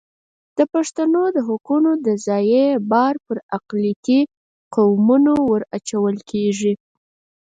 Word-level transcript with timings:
د 0.57 0.59
پښتنو 0.73 1.21
د 1.35 1.37
حقونو 1.47 1.91
د 2.05 2.07
ضیاع 2.27 2.69
بار 2.91 3.13
پر 3.25 3.37
اقلیتي 3.57 4.19
قومونو 4.75 5.33
ور 5.49 5.61
اچول 5.77 6.15
کېږي. 6.31 6.73